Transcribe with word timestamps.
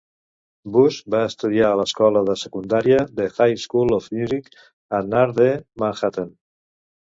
Busch 0.77 1.03
va 1.15 1.19
estudiar 1.31 1.69
a 1.73 1.75
l'escola 1.81 2.23
de 2.29 2.37
secundària 2.45 3.03
The 3.21 3.29
High 3.37 3.61
School 3.67 3.95
of 4.01 4.09
Music 4.17 4.51
and 5.03 5.21
Art 5.23 5.39
de 5.45 5.49
Manhattan. 5.85 6.37